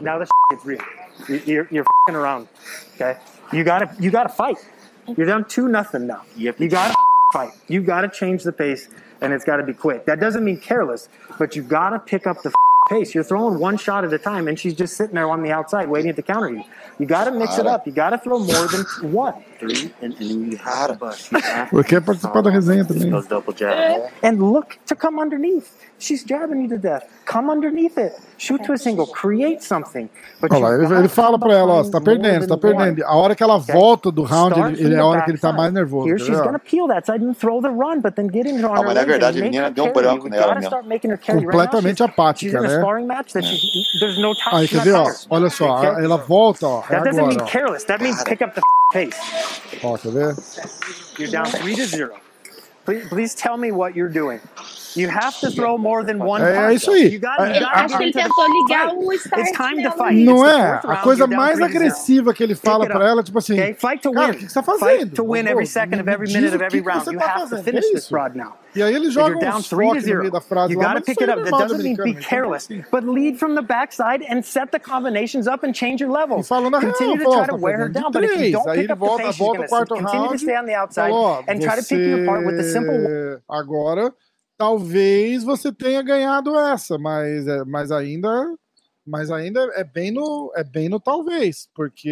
[0.00, 0.80] Now this is real.
[1.46, 2.48] You're you're around.
[2.94, 3.18] Okay.
[3.52, 4.56] You gotta you gotta fight.
[5.16, 6.22] You're down two nothing now.
[6.36, 6.94] You, you gotta
[7.32, 7.50] fight.
[7.68, 8.88] You gotta change the pace,
[9.20, 10.04] and it's got to be quick.
[10.06, 12.52] That doesn't mean careless, but you gotta pick up the
[12.88, 13.14] pace.
[13.14, 15.88] You're throwing one shot at a time, and she's just sitting there on the outside
[15.88, 16.64] waiting to counter you.
[16.98, 17.86] You got to mix it up.
[17.86, 19.34] You got to throw more than one.
[19.58, 21.30] Three, and, and you have to bust.
[21.30, 23.10] Participar da resenha também.
[23.10, 24.10] Those double jabs.
[24.22, 25.68] And look to come underneath.
[25.98, 27.04] She's jabbing you to death.
[27.24, 28.12] Come underneath it.
[28.36, 29.06] Shoot to a single.
[29.06, 30.10] Create something.
[30.40, 33.02] But Olha lá, ele, ele fala pra ela, ó, você tá perdendo, você tá perdendo.
[33.04, 35.52] A hora que ela volta do round, ele, ele, é a hora que ele tá
[35.52, 36.06] mais nervoso.
[36.06, 38.76] Here she's gonna peel that side and throw the run, but then get in on
[38.76, 40.70] ah, mas na verdade, a menina deu um branco nela mesmo.
[41.24, 42.75] Completamente apática, né?
[44.00, 44.54] There's no time.
[44.60, 47.84] Aí, quer ver, ó, olha só, ela volta, ó, é That doesn't mean careless.
[47.84, 48.62] That means pick up the
[48.92, 49.16] pace.
[49.82, 50.36] Ó, quer ver?
[51.18, 52.14] You're down 3 to 0.
[52.84, 54.40] Please, please tell me what you're doing.
[54.96, 57.14] You have to throw more than one é, é isso aí.
[57.14, 59.42] You gotta, you gotta Acho que ele tentou ligar o start.
[59.42, 60.24] It's time to fight.
[60.24, 60.80] Não é?
[60.84, 63.74] A coisa mais agressiva que ele fala pra ela, tipo assim, okay?
[63.74, 64.38] fight to cara, win.
[64.38, 64.88] o que você tá fazendo?
[64.88, 67.10] Fight to win every second of every minute of every round.
[67.10, 68.54] You have to finish this broad now.
[68.74, 71.30] E aí ele joga um foco no meio da frase you lá, gotta pick it
[71.30, 71.42] up.
[71.42, 75.64] That doesn't mean be careless, but lead from the backside and set the combinations up
[75.64, 76.42] and change your level.
[76.42, 79.36] Continue to try to wear her down, but if you don't pick up the pace,
[79.36, 81.12] she's going to continue to stay on the outside
[81.48, 83.40] and try to pick you apart with the simple...
[83.48, 84.12] Agora
[84.56, 88.54] talvez você tenha ganhado essa, mas, é, mas ainda
[89.06, 92.10] mas ainda é bem no é bem no talvez, porque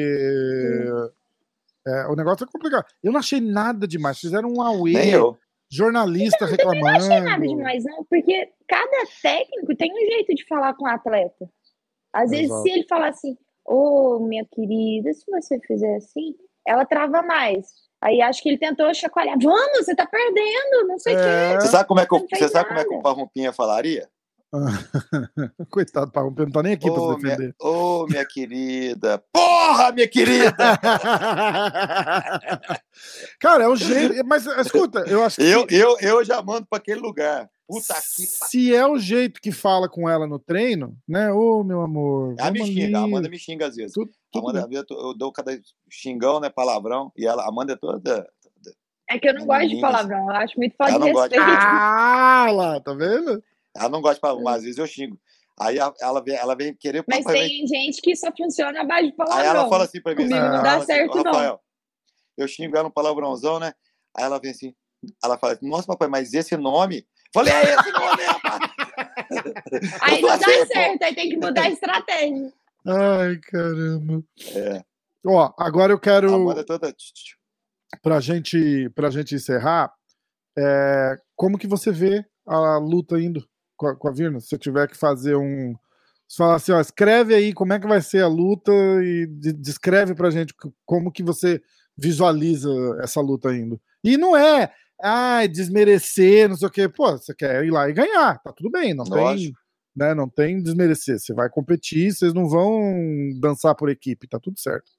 [1.87, 2.87] é, o negócio é complicado.
[3.03, 4.19] Eu não achei nada demais.
[4.19, 5.13] Fizeram um away,
[5.71, 6.87] jornalista reclamando.
[6.87, 10.85] Eu não achei nada demais, não, porque cada técnico tem um jeito de falar com
[10.85, 11.49] o atleta.
[12.13, 12.63] Às Exato.
[12.63, 16.35] vezes, se ele falar assim, ô, oh, minha querida, se você fizer assim,
[16.67, 17.67] ela trava mais.
[18.05, 19.39] Aí acho que ele tentou chacoalhar.
[19.43, 21.53] Vamos, você tá perdendo, não sei o é...
[21.53, 21.61] quê.
[21.61, 24.07] Você sabe como é que, você sabe como é que o Parrompinha falaria?
[25.71, 27.55] Coitado, Parrompinha não tá nem aqui oh, pra defender.
[27.59, 29.25] Ô, oh, minha querida.
[29.33, 30.55] Porra, minha querida!
[33.41, 34.23] Cara, é um jeito.
[34.27, 35.43] Mas escuta, eu acho que.
[35.43, 37.49] Eu, eu, eu já mando pra aquele lugar.
[37.67, 41.33] Puta que Se é o jeito que fala com ela no treino, né?
[41.33, 42.35] Ô, oh, meu amor.
[42.39, 43.93] Ela me xinga, a Amanda me xinga às vezes.
[43.93, 45.59] Tudo, tudo Amanda, eu dou cada
[45.91, 46.51] xingão, né?
[46.51, 47.11] Palavrão.
[47.17, 48.29] E ela, a Amanda é toda.
[49.09, 51.43] É que eu não gosto de palavrão, eu acho muito falta de respeito.
[51.43, 53.43] Ah, lá, tá vendo?
[53.77, 55.19] Ela não gosta de palavrão, mas às vezes eu xingo.
[55.59, 57.05] Aí ela vem, ela vem querer.
[57.09, 57.67] Mas tem vem...
[57.67, 59.41] gente que só funciona a base de palavrão.
[59.41, 61.25] Aí ela fala assim pra mim: Comigo não dá assim, certo, não.
[61.25, 61.61] Rafael,
[62.37, 63.73] eu xingo ela um palavrãozão, né?
[64.17, 64.75] Aí ela vem assim,
[65.23, 67.07] ela fala assim: Nossa, papai, mas esse nome.
[67.35, 68.61] Falei, é esse nome, rapaz.
[70.03, 72.53] Aí não dá assim, certo, aí tem que mudar a estratégia.
[72.87, 74.23] Ai, caramba.
[74.55, 74.85] É.
[75.27, 76.33] Ó, agora eu quero.
[76.33, 76.95] A moda toda.
[78.01, 79.93] Pra gente, pra gente encerrar,
[80.57, 83.45] é, como que você vê a luta indo
[83.77, 84.39] com a, com a Virna?
[84.39, 85.75] Se você tiver que fazer um.
[86.29, 90.15] Você fala assim, ó, escreve aí como é que vai ser a luta e descreve
[90.15, 90.55] pra gente
[90.87, 91.61] como que você
[91.97, 92.71] visualiza
[93.03, 93.81] essa luta indo.
[94.03, 96.89] E não é, ah, desmerecer, não sei o quê.
[96.89, 99.57] Pô, você quer ir lá e ganhar, tá tudo bem, não Lógico.
[99.97, 101.19] tem, né, não tem desmerecer.
[101.19, 102.81] Você vai competir, vocês não vão
[103.41, 104.91] dançar por equipe, tá tudo certo.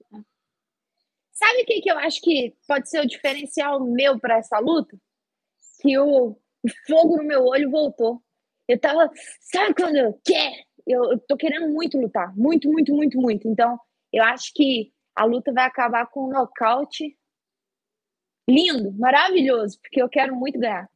[1.31, 4.97] Sabe o que, que eu acho que pode ser o diferencial meu para essa luta?
[5.81, 6.37] Que o
[6.87, 8.21] fogo no meu olho voltou.
[8.67, 10.55] Eu tava, sabe quando eu quero?
[10.87, 13.47] Eu, eu tô querendo muito lutar, muito, muito, muito, muito.
[13.47, 13.77] Então,
[14.13, 17.17] eu acho que a luta vai acabar com um nocaute
[18.47, 20.89] lindo, maravilhoso, porque eu quero muito ganhar.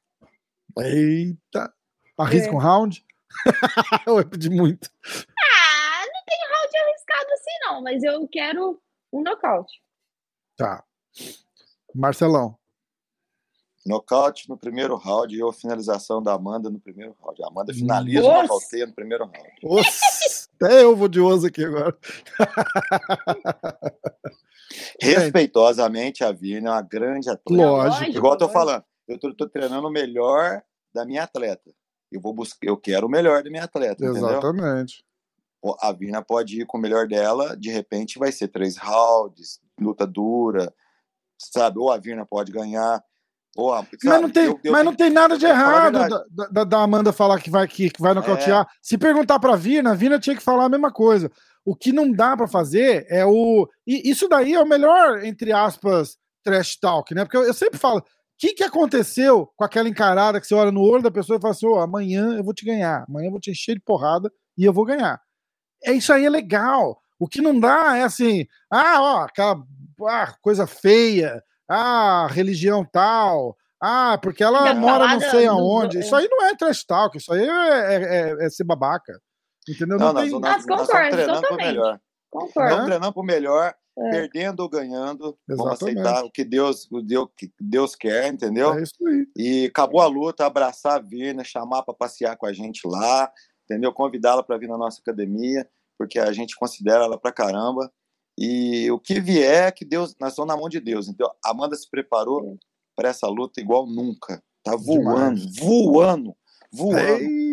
[0.78, 1.74] Eita!
[2.18, 2.54] Arrisca é.
[2.54, 3.06] um round?
[4.08, 4.90] eu pedi muito.
[5.06, 8.82] Ah, não tem round arriscado assim, não, mas eu quero
[9.12, 9.82] um nocaute.
[10.56, 10.84] Tá.
[11.94, 12.58] Marcelão.
[13.86, 17.42] Nocaute no primeiro round e a finalização da Amanda no primeiro round.
[17.42, 18.40] A Amanda finaliza Nossa.
[18.40, 19.50] o nocauteia no primeiro round.
[19.64, 21.98] Nossa, até eu vou de oso aqui agora.
[25.02, 27.64] Respeitosamente, a Virna é uma grande atleta.
[27.64, 28.12] Lógico.
[28.12, 30.62] Igual eu tô falando, eu tô, tô, treinando o melhor
[30.94, 31.72] da minha atleta.
[32.12, 34.06] Eu vou buscar, eu quero o melhor da minha atleta.
[34.06, 35.04] Exatamente.
[35.64, 35.78] Entendeu?
[35.82, 40.08] A Virna pode ir com o melhor dela, de repente vai ser três rounds, luta
[40.08, 40.74] dura,
[41.38, 41.80] sabe?
[41.80, 43.04] Ou a Virna pode ganhar.
[43.58, 43.98] Ou a, sabe?
[44.06, 45.94] mas não tem, eu, eu mas não tem nada de errado
[46.30, 48.62] da, da, da, Amanda falar que vai, que, que vai nocautear.
[48.62, 48.68] É.
[48.82, 51.30] Se perguntar pra Virna, a Virna tinha que falar a mesma coisa.
[51.66, 53.68] O que não dá para fazer é o.
[53.86, 57.24] E isso daí é o melhor, entre aspas, trash talk, né?
[57.24, 58.00] Porque eu, eu sempre falo.
[58.00, 58.04] O
[58.40, 61.54] que, que aconteceu com aquela encarada que você olha no olho da pessoa e fala
[61.54, 64.64] assim: oh, amanhã eu vou te ganhar, amanhã eu vou te encher de porrada e
[64.64, 65.20] eu vou ganhar.
[65.84, 67.02] É isso aí é legal.
[67.20, 69.62] O que não dá é assim, ah, ó, aquela
[70.08, 76.00] ah, coisa feia, ah, religião tal, ah, porque ela mora não sei aonde.
[76.00, 79.20] Isso aí não é trash talk, isso aí é, é, é, é ser babaca.
[79.70, 79.98] Entendeu?
[79.98, 80.32] Não, não tem...
[80.32, 82.00] nós, nós, nós estamos treinando para o melhor.
[82.30, 82.70] Concordo.
[82.70, 84.10] Estamos treinando para o melhor, é.
[84.12, 85.38] perdendo ou ganhando.
[85.48, 85.58] Exatamente.
[85.58, 88.74] Vamos aceitar o que Deus, o Deus, que Deus quer, entendeu?
[88.74, 89.28] É isso aí.
[89.36, 93.32] E acabou a luta, abraçar a Virna, chamar para passear com a gente lá,
[93.66, 93.94] entendeu?
[93.94, 97.92] Convidá-la para vir na nossa academia, porque a gente considera ela para caramba.
[98.38, 101.10] E o que vier, que Deus, nós estamos na mão de Deus.
[101.10, 102.58] Então, a Amanda se preparou
[102.96, 104.42] para essa luta igual nunca.
[104.64, 105.56] Tá voando, Demais.
[105.58, 106.36] voando,
[106.72, 107.49] voando.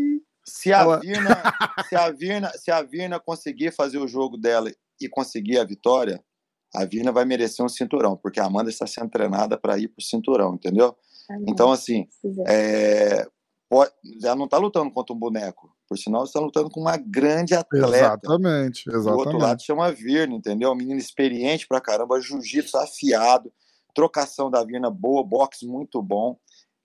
[0.49, 1.01] Se a, Ela...
[1.03, 1.43] Virna,
[1.89, 6.23] se, a Virna, se a Virna conseguir fazer o jogo dela e conseguir a vitória,
[6.75, 10.01] a Virna vai merecer um cinturão, porque a Amanda está sendo treinada para ir para
[10.01, 10.97] o cinturão, entendeu?
[11.49, 12.07] então, assim,
[12.47, 13.27] é,
[13.69, 13.91] pode,
[14.23, 17.97] ela não está lutando contra um boneco, por sinal, está lutando com uma grande atleta.
[17.97, 19.13] Exatamente, exatamente.
[19.13, 20.69] Do outro lado chama Virna, entendeu?
[20.69, 23.53] Uma menina experiente pra caramba, jiu-jitsu afiado,
[23.95, 26.39] trocação da Virna boa, boxe muito bom,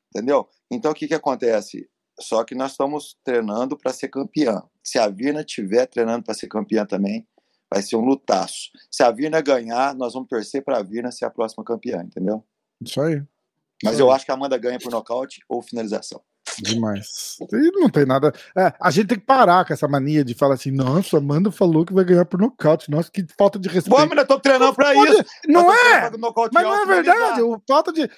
[0.10, 0.47] entendeu?
[0.71, 1.88] Então, o que que acontece?
[2.21, 4.63] Só que nós estamos treinando para ser campeã.
[4.84, 7.27] Se a Virna estiver treinando para ser campeã também,
[7.69, 8.69] vai ser um lutaço.
[8.89, 12.43] Se a Virna ganhar, nós vamos torcer para a Virna ser a próxima campeã, entendeu?
[12.81, 13.21] Isso aí.
[13.84, 14.15] Mas Isso eu aí.
[14.15, 16.21] acho que a Amanda ganha por nocaute ou finalização.
[16.60, 17.38] Demais.
[17.51, 18.34] E não tem nada.
[18.58, 21.86] É, a gente tem que parar com essa mania de falar assim: nossa, Amanda falou
[21.86, 22.89] que vai ganhar por nocaute.
[22.89, 24.08] Nossa, que falta de respeito.
[24.10, 25.23] Mas eu tô treinando pra isso.
[25.47, 26.12] Não é!
[26.51, 27.41] Mas não é verdade.
[27.41, 28.10] O falta de,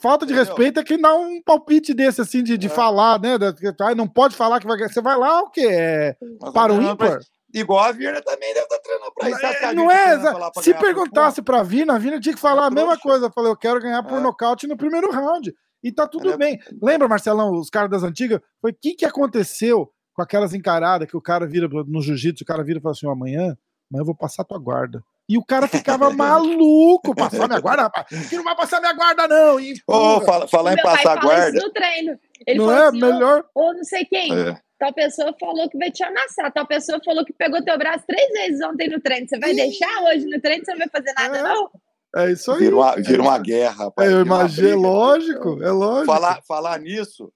[0.00, 2.70] falta de respeito é quem dá um palpite desse, assim, de, de é.
[2.70, 3.36] falar, né?
[3.80, 4.90] Ah, não pode falar que vai ganhar.
[4.90, 5.66] Você vai lá, o quê?
[5.68, 6.16] É,
[6.52, 7.20] para o ímpar.
[7.52, 9.64] Igual a Virna também deve estar tá treinando pra isso.
[9.64, 12.96] É, não é, se perguntasse pra Virna, a Virna tinha que falar é a mesma
[12.96, 13.26] coisa.
[13.26, 14.20] Eu falei, eu quero ganhar por é.
[14.20, 15.52] nocaute no primeiro round.
[15.82, 16.58] E tá tudo bem.
[16.80, 18.40] Lembra, Marcelão, os caras das antigas?
[18.60, 22.46] Foi o que, que aconteceu com aquelas encaradas que o cara vira no jiu-jitsu, o
[22.46, 23.56] cara vira e fala assim: oh, amanhã,
[23.90, 25.02] amanhã eu vou passar tua guarda.
[25.28, 28.28] E o cara ficava maluco, passar minha guarda, rapaz.
[28.28, 29.60] Que não vai passar minha guarda, não.
[29.60, 31.56] E, oh, fala, falar em passar a guarda.
[31.56, 32.18] Isso no treino.
[32.46, 33.44] Ele não é assim, melhor.
[33.54, 34.36] Ou, não sei quem.
[34.36, 34.58] É.
[34.78, 36.52] Tal pessoa falou que vai te amassar.
[36.52, 39.28] Tal pessoa falou que pegou teu braço três vezes ontem no treino.
[39.28, 40.64] Você vai deixar hoje no treino?
[40.64, 41.42] Você não vai fazer nada, é.
[41.42, 41.70] não?
[42.16, 42.58] É isso aí.
[42.58, 44.10] Vira uma, vira uma guerra, rapaz.
[44.10, 46.06] É, eu imagino, é lógico, é lógico.
[46.06, 47.32] Falar, falar nisso,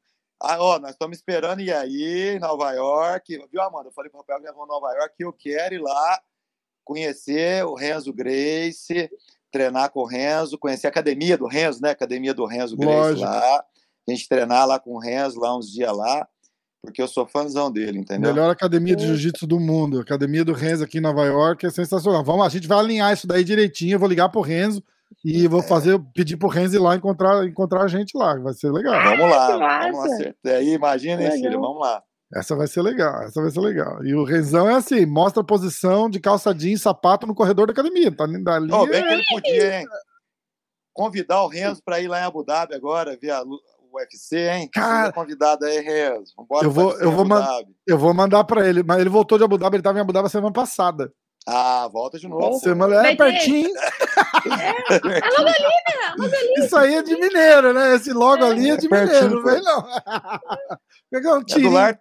[0.47, 3.47] ah, ó, nós estamos esperando ir aí, Nova York.
[3.51, 3.89] Viu, Amanda?
[3.89, 6.21] Eu falei pro Rafael que nós vamos Nova York, que eu quero ir lá
[6.85, 9.11] conhecer o Renzo Grace,
[9.51, 11.91] treinar com o Renzo, conhecer a academia do Renzo, né?
[11.91, 13.65] Academia do Renzo Grace lá.
[14.07, 16.29] A gente treinar lá com o Renzo lá uns dias lá,
[16.85, 18.33] porque eu sou fãzão dele, entendeu?
[18.33, 20.01] Melhor academia de jiu-jitsu do mundo.
[20.01, 22.23] Academia do Renzo aqui em Nova York é sensacional.
[22.23, 23.95] Vamos, a gente vai alinhar isso daí direitinho.
[23.95, 24.83] Eu vou ligar pro Renzo
[25.25, 28.37] e vou fazer, pedir pro Renzo ir lá encontrar, encontrar a gente lá.
[28.37, 29.03] Vai ser legal.
[29.03, 30.33] Vamos lá, vamos lá.
[30.57, 31.61] Aí, imagina, hein, filho?
[31.61, 32.03] Vamos lá.
[32.35, 34.05] Essa vai ser legal, essa vai ser legal.
[34.05, 37.73] E o Renzão é assim, mostra a posição de calça jeans, sapato no corredor da
[37.73, 38.11] academia.
[38.11, 38.73] Tá dali.
[38.73, 39.87] Oh, bem que ele podia, hein?
[40.93, 43.43] Convidar o Renzo para ir lá em Abu Dhabi agora, ver a
[43.95, 44.69] UFC, hein?
[44.73, 46.33] Cara, convidado aí, Renzo.
[46.37, 47.27] Vambora eu vou, eu vou,
[47.87, 50.13] eu vou mandar para ele, mas ele voltou de Abu Dhabi, ele estava em Abu
[50.13, 51.13] Dhabi semana passada.
[51.47, 52.59] Ah, volta de novo.
[52.59, 53.71] Semana é pertinho.
[53.77, 54.69] É,
[55.19, 56.15] é logo ali, né?
[56.19, 56.65] Logo ali.
[56.65, 57.95] Isso aí é de mineiro, né?
[57.95, 59.87] Esse logo ali é de é mineiro, não vem não.
[61.11, 61.79] Pegar um tirinho.
[61.79, 61.99] É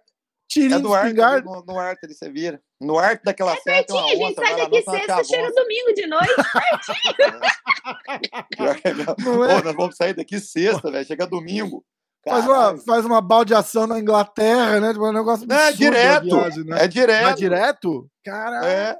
[0.48, 2.60] Tirinho é do Arte, no, no Arte ele você vira.
[2.84, 4.00] No Arte daquela é onça.
[4.00, 6.34] A gente sai daqui sexta, chega domingo de noite,
[8.82, 9.16] que é mesmo.
[9.16, 9.62] Pô, é?
[9.62, 11.06] nós vamos sair daqui sexta, velho.
[11.06, 11.84] Chega domingo.
[12.26, 14.92] Faz uma, faz uma baldeação na Inglaterra, né?
[14.92, 16.24] Tipo, um negócio não, é direto.
[16.24, 16.84] Viagem, né?
[16.84, 17.28] É direto.
[17.28, 18.10] É direto?
[18.24, 18.66] Caraca!
[18.66, 18.96] É.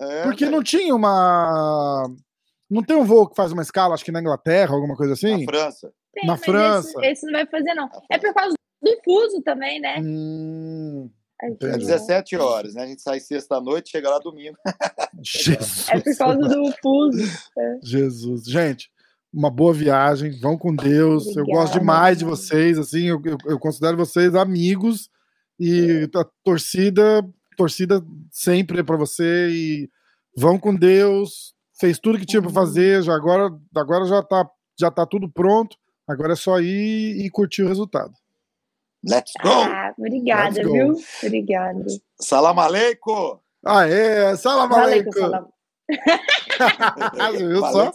[0.00, 2.10] É, Porque não tinha uma.
[2.70, 5.44] Não tem um voo que faz uma escala, acho que na Inglaterra, alguma coisa assim?
[5.44, 5.92] Na França.
[6.14, 6.98] Tem, na França.
[7.00, 7.90] Esse, esse, não vai fazer, não.
[8.10, 9.98] É por causa do fuso também, né?
[10.00, 11.10] Hum,
[11.42, 12.82] é 17 horas, né?
[12.82, 14.56] A gente sai sexta-noite, chega lá domingo.
[15.22, 15.88] Jesus.
[15.88, 17.48] É por causa do fuso.
[17.58, 17.78] É.
[17.82, 18.44] Jesus.
[18.44, 18.90] Gente,
[19.32, 21.22] uma boa viagem, vão com Deus.
[21.26, 21.40] Obrigada.
[21.40, 25.08] Eu gosto demais de vocês, assim, eu, eu, eu considero vocês amigos
[25.58, 26.18] e é.
[26.18, 27.22] a torcida,
[27.56, 29.90] torcida sempre é para você e
[30.36, 31.54] vão com Deus.
[31.78, 32.54] Fez tudo que tinha para uhum.
[32.54, 34.48] fazer, já agora, agora já tá
[34.78, 35.76] já tá tudo pronto.
[36.08, 38.12] Agora é só ir e curtir o resultado.
[39.02, 39.50] Let's go!
[39.50, 40.92] Ah, obrigada, Let's viu?
[40.92, 41.00] Go.
[41.24, 41.84] Obrigada.
[42.20, 43.38] Salam aleikum!
[43.64, 45.12] Ah, é, salam aleikum!
[45.12, 45.48] Salam.
[47.36, 47.92] Viu só?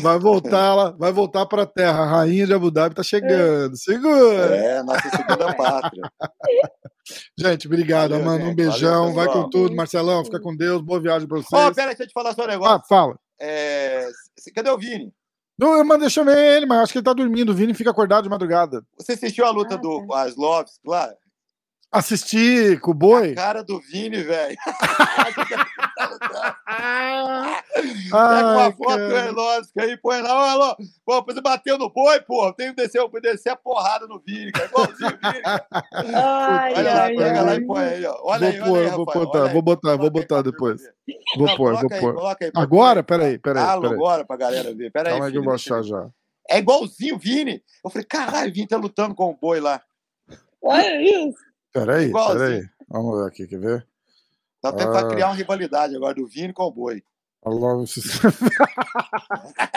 [0.00, 2.02] Vai voltar lá, vai voltar para a terra.
[2.02, 3.76] A rainha de Abu Dhabi tá chegando.
[3.76, 4.56] Segura!
[4.56, 6.02] É, nossa segunda pátria.
[7.38, 8.50] Gente, obrigado, Valeu, mano.
[8.50, 9.12] Um beijão.
[9.12, 9.74] Valeu, vai com tudo.
[9.74, 10.82] Marcelão, fica com Deus.
[10.82, 11.52] Boa viagem para vocês.
[11.52, 12.74] Ó, oh, pera deixa eu te falar só um negócio.
[12.74, 13.18] Ah, fala.
[13.40, 14.08] É...
[14.54, 15.12] Cadê o Vini?
[15.58, 17.50] Não, eu mandei chamar ele, mas acho que ele tá dormindo.
[17.50, 18.84] O Vini fica acordado de madrugada.
[18.98, 20.22] Você assistiu a luta ah, do tá.
[20.22, 21.14] Aslovs, claro?
[21.90, 23.32] Assisti com o boi.
[23.32, 24.56] A cara do Vini, velho.
[27.82, 30.76] Pega uma foto do Elósco aí, põe lá, alô.
[31.04, 32.52] Pô, você bateu no boi, pô.
[32.52, 34.66] Tem que descer, descer a porrada no Vini, cara.
[34.66, 36.16] Igualzinho o.
[36.16, 37.44] Ai, olha lá, ai, pega ai.
[37.44, 38.18] lá e põe aí, ó.
[38.22, 40.82] Olha vou aí, pôr, olha aí, vou botar, olha vou botar, vou botar depois.
[41.36, 42.16] Vou pôr, vou pôr.
[42.54, 43.02] Agora?
[43.02, 43.62] Peraí, peraí.
[43.62, 44.90] Ah, agora pra galera ver.
[44.90, 45.12] Peraí.
[45.12, 46.08] Calma aí que eu vou achar já.
[46.48, 47.62] É igualzinho o Vini.
[47.84, 49.82] Eu falei, caralho, o Vini tá lutando com o boi lá.
[50.62, 51.38] Olha isso.
[51.72, 52.62] Peraí, peraí.
[52.88, 53.86] Vamos ver aqui, quer ver?
[54.60, 54.90] Tá até ah.
[54.90, 57.02] pra criar uma rivalidade agora do Vini com o boi.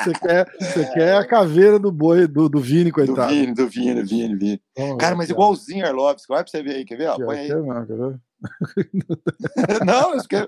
[0.04, 0.94] você quer, você é.
[0.94, 3.28] quer a caveira do boi, do, do Vini, coitado.
[3.28, 4.62] Do Vini, do Vini, Vini, Vini.
[4.76, 6.28] Vamos cara, mas igualzinho Arlovski.
[6.28, 7.14] Vai pra você ver aí, quer ver?
[7.24, 7.50] Põe aí.
[7.50, 8.20] Não, quer ver?
[9.86, 10.36] não, isso que...
[10.36, 10.48] É-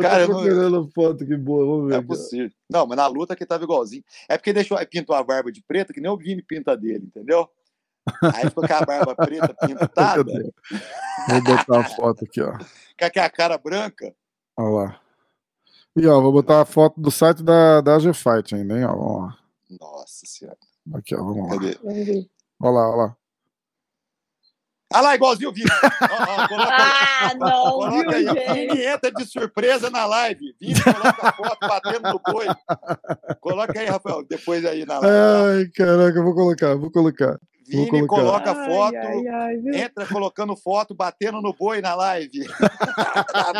[0.00, 0.88] cara, eu tô procurando não...
[0.88, 1.98] foto, que boa, vamos ver.
[1.98, 2.50] É possível.
[2.68, 4.02] Não, mas na luta que tava igualzinho.
[4.28, 7.48] É porque deixou, pintou a barba de preto, que nem o Vini pinta dele, entendeu?
[8.34, 10.24] Aí ficou com a barba preta pintada.
[11.28, 12.52] Vou botar a foto aqui, ó.
[12.52, 14.12] Com a cara branca.
[14.56, 15.00] Olha lá.
[16.00, 18.84] E ó, vou botar a foto do site da, da G-Fight ainda, hein?
[18.84, 19.38] Ó, vamos lá.
[19.80, 20.58] Nossa senhora.
[20.94, 21.58] Aqui, ó, vamos lá.
[21.58, 21.76] Cadê?
[22.60, 23.16] Olha lá, olha lá.
[24.90, 25.68] Ah lá, igualzinho o Vini.
[26.00, 28.66] ah, não, coloca viu, aí.
[28.66, 30.54] Vini entra de surpresa na live.
[30.58, 32.46] Vini coloca a foto batendo no boi.
[33.40, 35.60] Coloca aí, Rafael, depois aí na live.
[35.60, 37.38] Ai, caraca, eu vou colocar, vou colocar.
[37.68, 42.48] Vini coloca foto, ai, ai, ai, entra colocando foto, batendo no boi na live.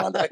[0.03, 0.29] Manda aí,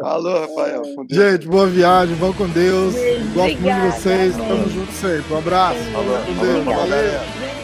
[0.00, 0.82] Falou, Rafael.
[1.08, 2.94] Gente, boa viagem, vão com Deus.
[3.34, 4.36] Gosto muito de vocês.
[4.36, 5.32] Tamo junto sempre.
[5.32, 5.78] Um abraço.
[5.92, 6.64] Falou, com Deus.
[6.64, 7.61] Valeu.